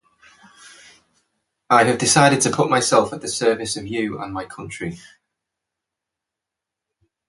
[1.69, 4.97] I have decided to put myself at the service of you and my country.